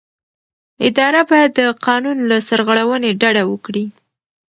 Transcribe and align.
اداره 0.87 1.21
باید 1.29 1.51
د 1.59 1.61
قانون 1.85 2.17
له 2.29 2.37
سرغړونې 2.47 3.09
ډډه 3.21 3.43
وکړي. 3.51 3.85